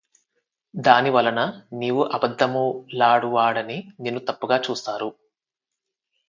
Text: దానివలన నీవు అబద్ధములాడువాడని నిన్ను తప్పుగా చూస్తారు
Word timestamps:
దానివలన 0.73 1.39
నీవు 1.73 2.03
అబద్ధములాడువాడని 2.13 3.77
నిన్ను 3.99 4.21
తప్పుగా 4.21 4.57
చూస్తారు 4.57 5.09